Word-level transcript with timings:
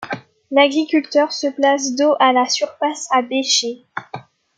L'agriculteur 0.49 1.31
se 1.31 1.45
place 1.45 1.93
dos 1.95 2.15
à 2.19 2.33
la 2.33 2.49
surface 2.49 3.07
à 3.11 3.21
bêcher. 3.21 3.85